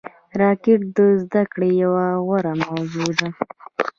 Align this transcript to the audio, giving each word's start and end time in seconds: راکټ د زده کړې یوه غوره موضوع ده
راکټ 0.41 0.79
د 0.95 0.97
زده 1.21 1.41
کړې 1.51 1.69
یوه 1.83 2.05
غوره 2.25 2.53
موضوع 2.65 3.09
ده 3.19 3.29